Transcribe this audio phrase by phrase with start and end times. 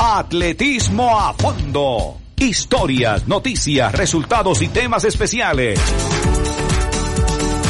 [0.00, 2.18] Atletismo a fondo.
[2.36, 5.80] Historias, noticias, resultados y temas especiales.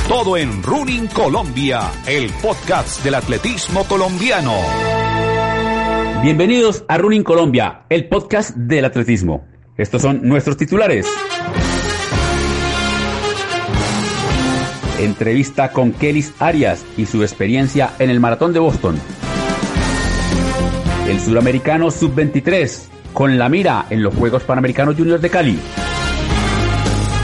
[0.06, 4.52] Todo en Running Colombia, el podcast del atletismo colombiano.
[6.22, 9.46] Bienvenidos a Running Colombia, el podcast del atletismo.
[9.78, 11.06] Estos son nuestros titulares.
[14.98, 19.00] Entrevista con Kelis Arias y su experiencia en el maratón de Boston.
[21.08, 25.58] El suramericano sub-23 con la mira en los Juegos Panamericanos Juniors de Cali.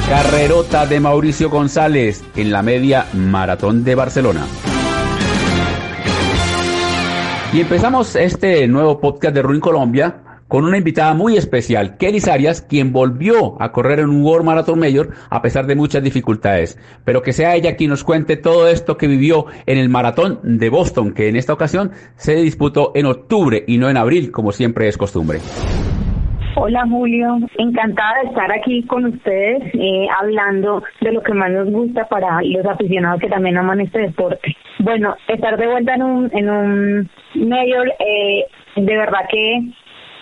[0.08, 4.46] Carrerota de Mauricio González en la media maratón de Barcelona.
[7.52, 12.62] Y empezamos este nuevo podcast de Running Colombia con una invitada muy especial, Kelly Arias,
[12.62, 16.78] quien volvió a correr en un World Marathon Mayor a pesar de muchas dificultades.
[17.04, 20.70] Pero que sea ella quien nos cuente todo esto que vivió en el maratón de
[20.70, 24.86] Boston, que en esta ocasión se disputó en octubre y no en abril, como siempre
[24.86, 25.40] es costumbre.
[26.55, 31.69] Hola Julio, encantada de estar aquí con ustedes eh, hablando de lo que más nos
[31.69, 34.56] gusta para los aficionados que también aman este deporte.
[34.78, 38.44] Bueno, estar de vuelta en un, en un mayor, eh,
[38.77, 39.72] de verdad que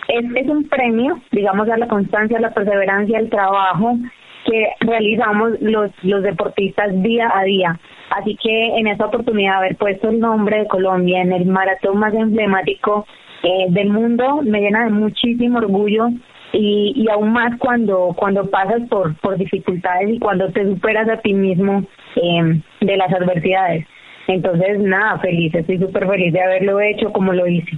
[0.07, 3.97] es, un premio, digamos, a la constancia, a la perseverancia, al trabajo
[4.45, 7.79] que realizamos los, los deportistas día a día.
[8.09, 12.13] Así que en esta oportunidad haber puesto el nombre de Colombia en el maratón más
[12.13, 13.05] emblemático
[13.43, 16.09] eh, del mundo me llena de muchísimo orgullo
[16.51, 21.17] y, y aún más cuando cuando pasas por por dificultades y cuando te superas a
[21.17, 21.83] ti mismo
[22.15, 23.85] eh, de las adversidades.
[24.27, 27.77] Entonces, nada, feliz, estoy súper feliz de haberlo hecho como lo hice.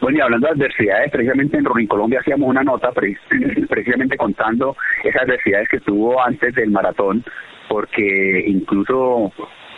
[0.00, 2.90] Bueno, y hablando de adversidades, precisamente en Running Colombia hacíamos una nota
[3.68, 7.24] precisamente contando esas adversidades que tuvo antes del maratón,
[7.68, 9.32] porque incluso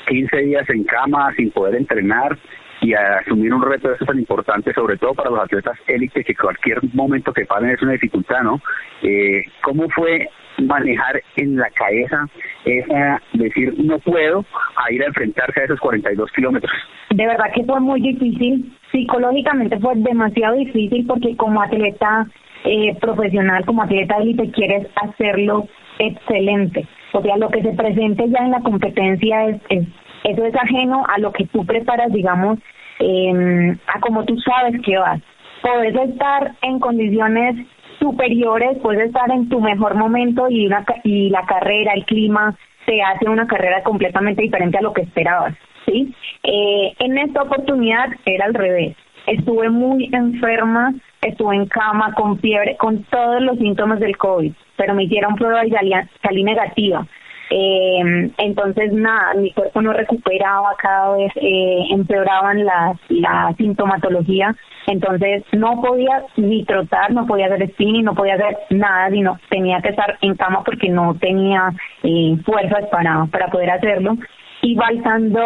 [0.09, 2.37] 15 días en cama sin poder entrenar
[2.81, 6.35] y asumir un reto de eso tan importante, sobre todo para los atletas élite, que
[6.35, 8.61] cualquier momento que paren es una dificultad, ¿no?
[9.03, 12.27] Eh, ¿Cómo fue manejar en la cabeza
[12.64, 14.45] esa decir no puedo
[14.77, 16.73] a ir a enfrentarse a esos 42 kilómetros?
[17.11, 22.27] De verdad que fue muy difícil, psicológicamente fue demasiado difícil porque como atleta
[22.64, 26.86] eh, profesional, como atleta élite quieres hacerlo excelente.
[27.13, 29.87] O sea, lo que se presente ya en la competencia es, es
[30.25, 32.58] eso es ajeno a lo que tú preparas, digamos,
[32.98, 35.20] eh, a como tú sabes que vas.
[35.63, 37.67] Puedes estar en condiciones
[37.98, 42.57] superiores, puedes estar en tu mejor momento y, una, y la carrera, el clima,
[42.87, 45.55] te hace una carrera completamente diferente a lo que esperabas.
[45.89, 46.15] ¿Sí?
[46.43, 48.97] Eh, en esta oportunidad era al revés.
[49.27, 54.95] Estuve muy enferma, estuve en cama con fiebre, con todos los síntomas del COVID, pero
[54.95, 57.07] me hicieron prueba y salí, salí negativa.
[57.51, 64.55] Eh, entonces, nada, mi cuerpo no recuperaba, cada vez eh, empeoraban la, la sintomatología,
[64.87, 69.81] entonces no podía ni trotar, no podía hacer spinning, no podía hacer nada, sino tenía
[69.81, 71.73] que estar en cama porque no tenía
[72.03, 74.17] eh, fuerzas para, para poder hacerlo.
[74.61, 75.41] Y balsando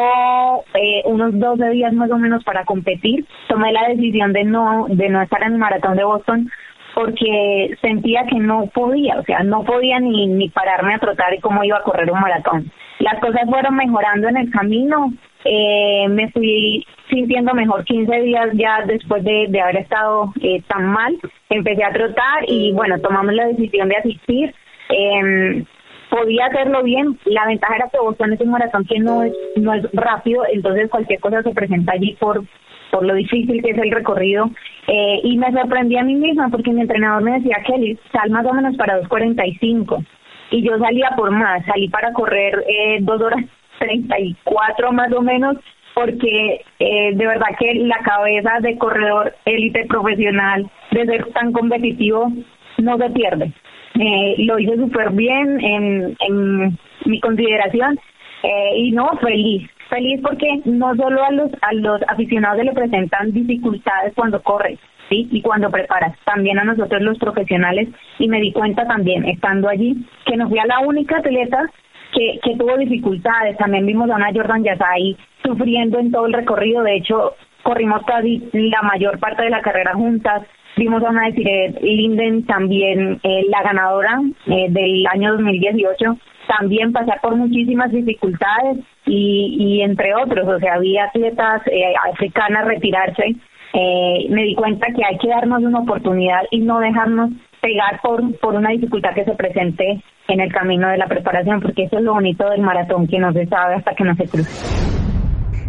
[0.74, 5.08] eh, unos 12 días más o menos para competir, tomé la decisión de no, de
[5.10, 6.50] no estar en el maratón de Boston
[6.94, 11.40] porque sentía que no podía, o sea, no podía ni, ni pararme a trotar y
[11.40, 12.70] cómo iba a correr un maratón.
[12.98, 15.12] Las cosas fueron mejorando en el camino,
[15.44, 20.86] eh, me fui sintiendo mejor 15 días ya después de, de haber estado eh, tan
[20.86, 21.18] mal,
[21.50, 24.54] empecé a trotar y bueno, tomamos la decisión de asistir.
[24.88, 25.64] Eh,
[26.12, 29.72] podía hacerlo bien, la ventaja era que Boston es un maratón que no es, no
[29.72, 32.44] es rápido, entonces cualquier cosa se presenta allí por
[32.90, 34.50] por lo difícil que es el recorrido.
[34.86, 38.44] Eh, y me sorprendí a mí misma porque mi entrenador me decía, Kelly, sal más
[38.44, 40.04] o menos para 2.45.
[40.50, 43.46] Y yo salía por más, salí para correr eh, 2 horas
[43.78, 45.56] 34 más o menos,
[45.94, 52.30] porque eh, de verdad que la cabeza de corredor élite profesional, de ser tan competitivo,
[52.76, 53.54] no se pierde.
[53.94, 57.98] Eh, lo hice súper bien en, en mi consideración
[58.42, 62.72] eh, y no, feliz, feliz porque no solo a los a los aficionados se le
[62.72, 64.78] presentan dificultades cuando corres,
[65.08, 65.28] ¿sí?
[65.30, 69.94] Y cuando preparas, también a nosotros los profesionales y me di cuenta también estando allí
[70.24, 71.70] que no fui a la única atleta
[72.14, 76.82] que, que tuvo dificultades, también vimos a una Jordan Yasai sufriendo en todo el recorrido,
[76.82, 80.42] de hecho corrimos casi la mayor parte de la carrera juntas,
[80.76, 87.36] vimos a una Linden también eh, la ganadora eh, del año 2018 también pasar por
[87.36, 93.36] muchísimas dificultades y, entre otros, o sea, había atletas eh, africanas retirarse.
[93.74, 97.30] Eh, me di cuenta que hay que darnos una oportunidad y no dejarnos
[97.60, 101.84] pegar por, por una dificultad que se presente en el camino de la preparación, porque
[101.84, 104.50] eso es lo bonito del maratón, que no se sabe hasta que no se cruce.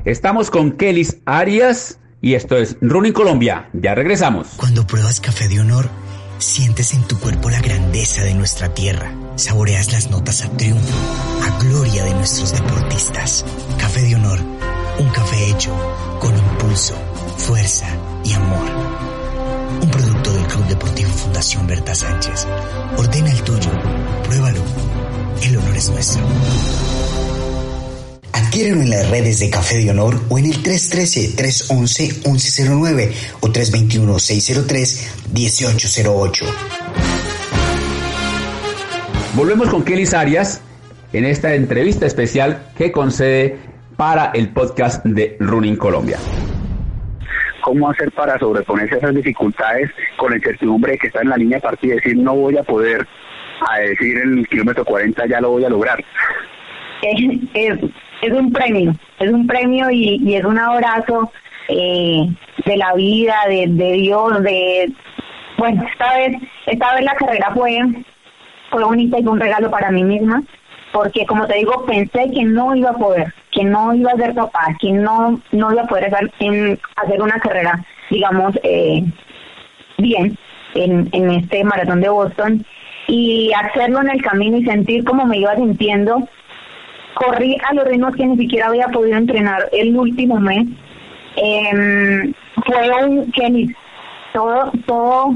[0.06, 3.70] Estamos con Kelis Arias, y esto es Running Colombia.
[3.74, 4.48] Ya regresamos.
[4.56, 5.90] Cuando pruebas café de honor,
[6.40, 9.14] sientes en tu cuerpo la grandeza de nuestra tierra.
[9.36, 10.98] Saboreas las notas a triunfo,
[11.44, 13.46] a gloria de nuestros deportistas.
[13.78, 14.40] Café de honor,
[15.00, 15.76] un café hecho
[16.22, 16.96] con impulso,
[17.36, 17.88] fuerza
[18.24, 18.70] y amor.
[19.82, 22.48] Un producto del Club Deportivo Fundación Berta Sánchez.
[22.96, 23.72] Ordena el tuyo,
[24.24, 24.62] pruébalo.
[25.42, 26.24] El honor es nuestro.
[28.34, 36.46] Adquiérelo en las redes de Café de Honor o en el 313-311-1109 o 321-603-1808.
[39.36, 40.64] Volvemos con Kelly Arias
[41.14, 43.60] en esta entrevista especial que concede
[43.96, 46.18] para el podcast de Running Colombia.
[47.62, 51.38] ¿Cómo hacer para sobreponerse a esas dificultades con la incertidumbre de que está en la
[51.38, 53.08] línea de partida y decir no voy a poder
[53.70, 56.04] a decir en el kilómetro 40 ya lo voy a lograr?
[57.02, 57.80] Es, es,
[58.32, 61.32] un premio, es un premio y, es un abrazo
[61.68, 62.28] eh,
[62.66, 64.92] de la vida, de, Dios, de...
[65.58, 67.80] Bueno, esta vez, esta vez la carrera fue,
[68.70, 70.44] fue bonita y fue un regalo para mí misma
[70.94, 74.36] porque como te digo, pensé que no iba a poder, que no iba a ser
[74.36, 79.04] capaz, que no, no iba a poder hacer, hacer una carrera, digamos, eh,
[79.98, 80.38] bien
[80.76, 82.66] en, en este maratón de Boston
[83.08, 86.28] y hacerlo en el camino y sentir cómo me iba sintiendo.
[87.14, 90.68] Corrí a los ritmos que ni siquiera había podido entrenar el último mes.
[91.36, 92.34] Eh,
[92.66, 93.76] fue un que
[94.34, 95.36] todo, todo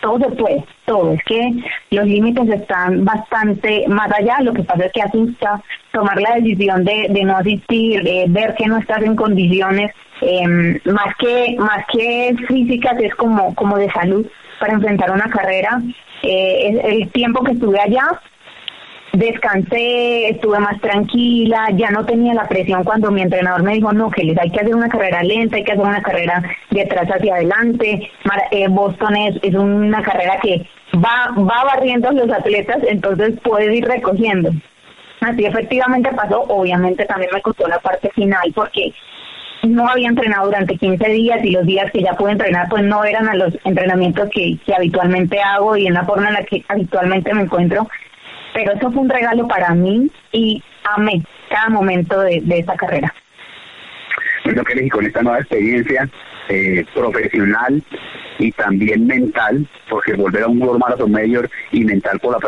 [0.00, 1.12] todo se puede, todo.
[1.12, 1.52] Es que
[1.90, 4.40] los límites están bastante más allá.
[4.40, 8.54] Lo que pasa es que asusta tomar la decisión de, de no asistir, de ver
[8.54, 13.90] que no estás en condiciones, em, más que más que físicas, es como, como de
[13.90, 14.26] salud
[14.60, 15.80] para enfrentar una carrera.
[16.22, 18.20] Eh, el tiempo que estuve allá
[19.12, 24.10] descansé, estuve más tranquila, ya no tenía la presión cuando mi entrenador me dijo, no,
[24.10, 27.08] que les hay que hacer una carrera lenta, hay que hacer una carrera de atrás
[27.08, 28.10] hacia adelante.
[28.50, 30.66] Eh, Boston es, es una carrera que
[30.96, 34.50] va, va barriendo los atletas, entonces puedes ir recogiendo.
[35.20, 38.92] Así efectivamente pasó, obviamente también me costó la parte final porque
[39.64, 43.02] no había entrenado durante 15 días y los días que ya pude entrenar pues no
[43.02, 46.64] eran a los entrenamientos que, que habitualmente hago y en la forma en la que
[46.68, 47.88] habitualmente me encuentro
[48.58, 53.14] pero eso fue un regalo para mí y amé cada momento de, esa carrera.
[54.44, 56.08] Bueno, que con esta nueva experiencia
[56.48, 57.82] eh, profesional
[58.38, 62.38] y también mental, porque volver a un World Marathon Mayor y mental por, la,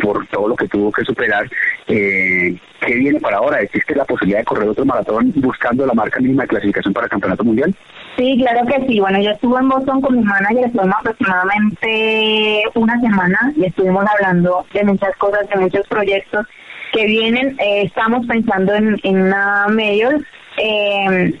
[0.00, 1.48] por, todo lo que tuvo que superar,
[1.88, 3.60] eh, ¿qué viene para ahora?
[3.60, 7.10] ¿Existe la posibilidad de correr otro maratón buscando la marca mínima de clasificación para el
[7.10, 7.74] Campeonato Mundial?
[8.16, 9.00] Sí, claro que sí.
[9.00, 14.66] Bueno, yo estuve en Boston con mi manager, estuvimos aproximadamente una semana y estuvimos hablando
[14.72, 16.46] de muchas cosas, de muchos proyectos
[16.92, 17.56] que vienen.
[17.58, 20.20] Eh, estamos pensando en, en una mayor.
[20.58, 21.34] Eh,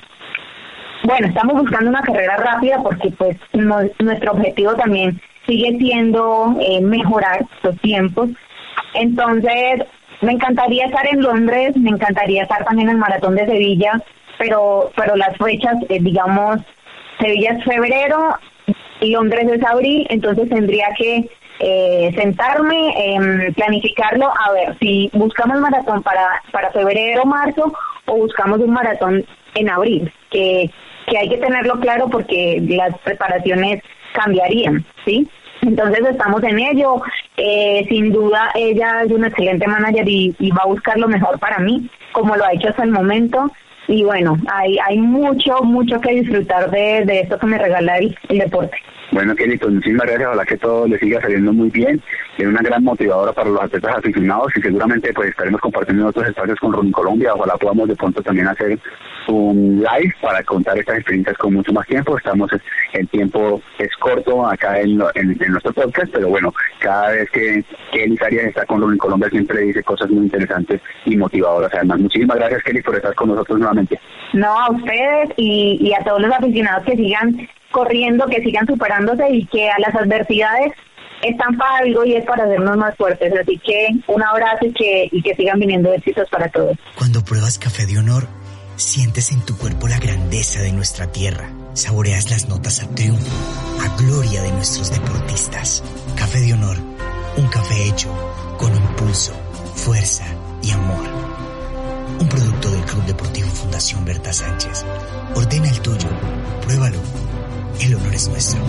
[1.04, 7.44] bueno, estamos buscando una carrera rápida porque pues nuestro objetivo también sigue siendo eh, mejorar
[7.62, 8.30] los tiempos.
[8.94, 9.82] Entonces,
[10.20, 14.00] me encantaría estar en Londres, me encantaría estar también en el Maratón de Sevilla,
[14.38, 16.60] pero pero las fechas, eh, digamos,
[17.18, 18.36] Sevilla es febrero
[19.00, 21.28] y Londres es abril, entonces tendría que
[21.58, 27.72] eh, sentarme, eh, planificarlo, a ver si buscamos maratón para, para febrero marzo
[28.06, 29.24] o buscamos un maratón
[29.54, 30.70] en abril, que
[31.06, 33.82] que hay que tenerlo claro porque las preparaciones
[34.12, 35.28] cambiarían, ¿sí?
[35.62, 37.02] Entonces estamos en ello.
[37.36, 41.58] Eh, sin duda ella es una excelente manager y, va a buscar lo mejor para
[41.58, 43.50] mí, como lo ha hecho hasta el momento.
[43.88, 48.16] Y bueno, hay, hay mucho, mucho que disfrutar de, de esto que me regala el
[48.28, 48.76] deporte.
[49.12, 50.28] Bueno, Kelly, pues muchísimas gracias.
[50.28, 52.02] Ojalá que todo le siga saliendo muy bien.
[52.38, 56.58] Es una gran motivadora para los atletas aficionados y seguramente pues estaremos compartiendo otros espacios
[56.58, 57.34] con Ron Colombia.
[57.34, 58.78] Ojalá podamos de pronto también hacer
[59.28, 62.16] un live para contar estas experiencias con mucho más tiempo.
[62.16, 62.50] Estamos,
[62.94, 68.46] el tiempo es corto acá en, nuestro podcast, pero bueno, cada vez que Kelly Arias
[68.46, 71.70] está con Ron Colombia siempre dice cosas muy interesantes y motivadoras.
[71.74, 74.00] Además, muchísimas gracias Kelly por estar con nosotros nuevamente.
[74.32, 79.28] No, a ustedes y, y a todos los aficionados que sigan corriendo, que sigan superándose
[79.30, 80.72] y que a las adversidades
[81.22, 83.32] están para algo y es para hacernos más fuertes.
[83.40, 86.76] Así que un abrazo y que, y que sigan viniendo éxitos para todos.
[86.96, 88.28] Cuando pruebas café de honor,
[88.76, 91.50] sientes en tu cuerpo la grandeza de nuestra tierra.
[91.74, 93.34] Saboreas las notas a triunfo,
[93.80, 95.82] a gloria de nuestros deportistas.
[96.16, 96.76] Café de honor,
[97.36, 98.10] un café hecho
[98.58, 99.32] con impulso,
[99.74, 100.24] fuerza
[100.62, 101.04] y amor.
[102.20, 104.84] Un producto del Club Deportivo Fundación Berta Sánchez.
[105.34, 106.08] Ordena el tuyo,
[106.62, 106.98] pruébalo
[107.80, 108.60] el honor es nuestro.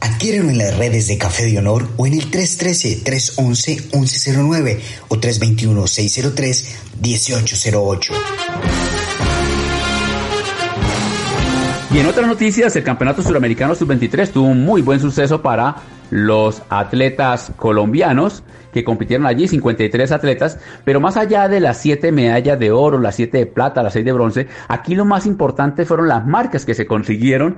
[0.00, 4.78] Adquiérelo en las redes de Café de Honor o en el 313-311-1109
[5.08, 8.12] o 321-603-1808.
[11.92, 15.76] Y en otras noticias, el Campeonato Suramericano Sub-23 tuvo un muy buen suceso para
[16.12, 22.58] los atletas colombianos que compitieron allí, 53 atletas, pero más allá de las 7 medallas
[22.58, 26.08] de oro, las 7 de plata, las 6 de bronce, aquí lo más importante fueron
[26.08, 27.56] las marcas que se consiguieron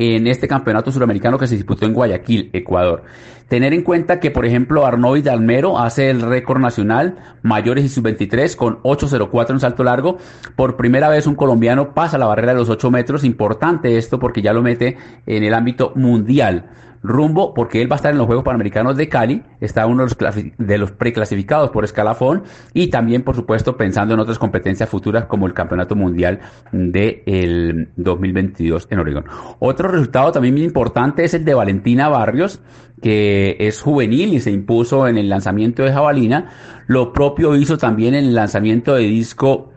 [0.00, 3.02] en este campeonato suramericano que se disputó en Guayaquil, Ecuador.
[3.48, 8.56] Tener en cuenta que, por ejemplo, Arnold Almero hace el récord nacional mayores y sub-23
[8.56, 10.16] con 8.04 en salto largo.
[10.56, 13.24] Por primera vez un colombiano pasa la barrera de los 8 metros.
[13.24, 16.70] Importante esto porque ya lo mete en el ámbito mundial
[17.02, 20.14] rumbo, porque él va a estar en los Juegos Panamericanos de Cali, está uno de
[20.14, 25.24] los, de los preclasificados por escalafón y también, por supuesto, pensando en otras competencias futuras
[25.24, 26.40] como el Campeonato Mundial
[26.72, 29.24] del 2022 en Oregón.
[29.58, 32.60] Otro resultado también muy importante es el de Valentina Barrios,
[33.02, 36.50] que es juvenil y se impuso en el lanzamiento de jabalina.
[36.86, 39.72] Lo propio hizo también en el lanzamiento de disco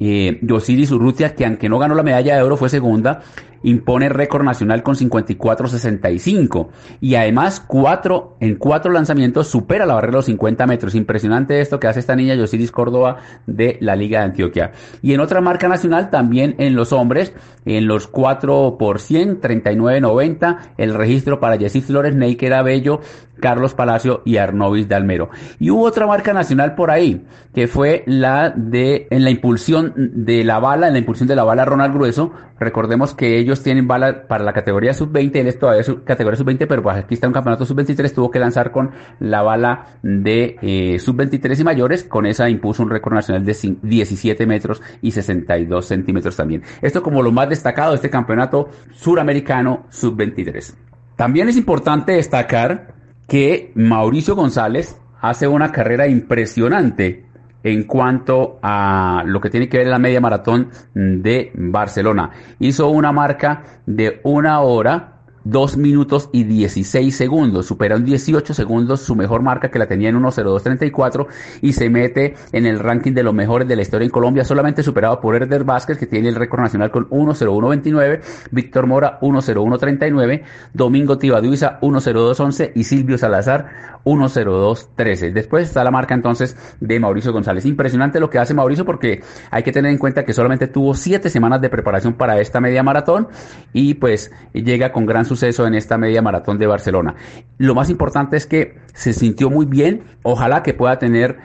[0.00, 3.22] eh, Yosiris Urrutia, que aunque no ganó la medalla de oro, fue segunda
[3.62, 6.68] impone récord nacional con 54.65
[7.00, 10.94] y además cuatro, en cuatro lanzamientos supera la barrera de los 50 metros.
[10.94, 14.72] Impresionante esto que hace esta niña Yosiris Córdoba de la Liga de Antioquia.
[15.02, 17.32] Y en otra marca nacional también en los hombres,
[17.64, 23.00] en los 4 por 100, 39.90, el registro para Jessis Flores, Neiker Abello,
[23.40, 25.30] Carlos Palacio y Arnovis de Almero.
[25.58, 30.44] Y hubo otra marca nacional por ahí, que fue la de, en la impulsión de
[30.44, 32.32] la bala, en la impulsión de la bala Ronald Grueso.
[32.60, 36.66] Recordemos que ellos tienen bala para la categoría sub-20, él es todavía su categoría sub-20,
[36.68, 38.90] pero pues aquí está un campeonato sub-23, tuvo que lanzar con
[39.20, 44.46] la bala de eh, sub-23 y mayores, con esa impuso un récord nacional de 17
[44.46, 46.62] metros y 62 centímetros también.
[46.82, 50.74] Esto como lo más destacado de este campeonato suramericano sub-23.
[51.16, 52.94] También es importante destacar
[53.28, 57.26] que Mauricio González hace una carrera impresionante
[57.62, 62.30] en cuanto a lo que tiene que ver la media maratón de Barcelona.
[62.58, 67.66] Hizo una marca de una hora 2 minutos y 16 segundos.
[67.66, 71.26] Supera en 18 segundos su mejor marca que la tenía en 1.0234
[71.62, 74.82] y se mete en el ranking de los mejores de la historia en Colombia, solamente
[74.82, 80.42] superado por Herder Vázquez que tiene el récord nacional con 1.0129, Víctor Mora 1.0139,
[80.72, 85.32] Domingo Tibaduiza 1.0211 y Silvio Salazar 1.0213.
[85.32, 87.66] Después está la marca entonces de Mauricio González.
[87.66, 91.28] Impresionante lo que hace Mauricio porque hay que tener en cuenta que solamente tuvo 7
[91.28, 93.28] semanas de preparación para esta media maratón
[93.72, 97.14] y pues llega con gran suceso en esta media maratón de Barcelona.
[97.58, 101.38] Lo más importante es que se sintió muy bien, ojalá que pueda tener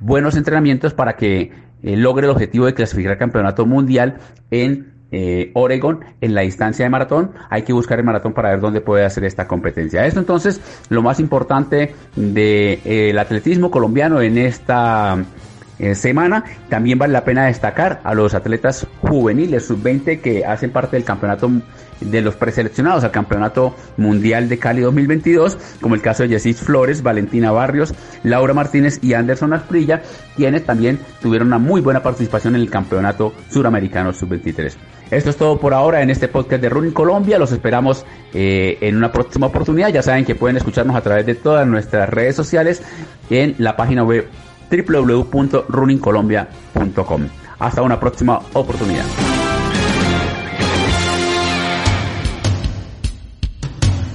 [0.00, 4.18] buenos entrenamientos para que eh, logre el objetivo de clasificar al campeonato mundial
[4.50, 7.32] en eh, Oregon en la instancia de maratón.
[7.50, 10.04] Hay que buscar el maratón para ver dónde puede hacer esta competencia.
[10.06, 15.24] Esto entonces, lo más importante del de, eh, atletismo colombiano en esta
[15.94, 16.44] semana.
[16.68, 21.50] También vale la pena destacar a los atletas juveniles sub-20 que hacen parte del campeonato
[22.00, 27.02] de los preseleccionados al Campeonato Mundial de Cali 2022, como el caso de Jessis Flores,
[27.02, 30.02] Valentina Barrios, Laura Martínez y Anderson Asprilla,
[30.36, 34.74] quienes también tuvieron una muy buena participación en el Campeonato Suramericano Sub-23.
[35.10, 37.38] Esto es todo por ahora en este podcast de Running Colombia.
[37.38, 39.88] Los esperamos eh, en una próxima oportunidad.
[39.88, 42.82] Ya saben que pueden escucharnos a través de todas nuestras redes sociales
[43.30, 44.26] en la página web
[44.76, 47.28] www.runningcolombia.com.
[47.58, 49.04] Hasta una próxima oportunidad.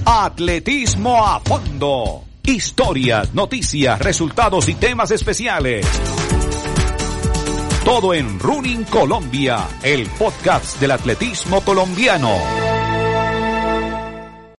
[0.04, 2.24] Atletismo a fondo.
[2.42, 5.86] Historias, noticias, resultados y temas especiales.
[7.84, 12.30] Todo en Running Colombia, el podcast del atletismo colombiano.